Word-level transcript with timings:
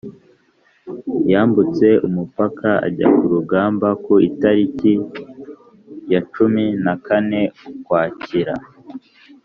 yambutse 1.31 1.87
umupaka 2.07 2.69
ajya 2.87 3.07
ku 3.17 3.23
rugamba 3.33 3.87
ku 4.03 4.13
itariki 4.29 4.93
y' 6.11 6.21
cumi 6.31 6.65
na 6.83 6.93
kane 7.05 7.41
ukwakira 7.71 8.53